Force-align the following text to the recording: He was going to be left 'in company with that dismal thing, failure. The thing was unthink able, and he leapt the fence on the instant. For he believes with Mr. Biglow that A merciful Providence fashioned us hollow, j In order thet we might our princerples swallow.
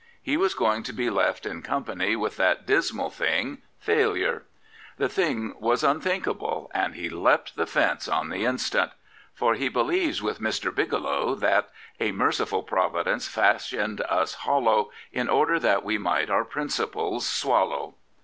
He 0.19 0.35
was 0.35 0.55
going 0.55 0.81
to 0.81 0.93
be 0.93 1.11
left 1.11 1.45
'in 1.45 1.61
company 1.61 2.15
with 2.15 2.35
that 2.37 2.65
dismal 2.65 3.11
thing, 3.11 3.61
failure. 3.77 4.45
The 4.97 5.07
thing 5.07 5.53
was 5.59 5.83
unthink 5.83 6.27
able, 6.27 6.71
and 6.73 6.95
he 6.95 7.07
leapt 7.07 7.55
the 7.55 7.67
fence 7.67 8.07
on 8.07 8.29
the 8.29 8.43
instant. 8.43 8.93
For 9.35 9.53
he 9.53 9.69
believes 9.69 10.19
with 10.19 10.41
Mr. 10.41 10.73
Biglow 10.73 11.35
that 11.35 11.69
A 11.99 12.13
merciful 12.13 12.63
Providence 12.63 13.27
fashioned 13.27 14.01
us 14.09 14.33
hollow, 14.33 14.89
j 15.13 15.19
In 15.19 15.29
order 15.29 15.59
thet 15.59 15.83
we 15.83 15.99
might 15.99 16.31
our 16.31 16.45
princerples 16.45 17.21
swallow. 17.27 17.93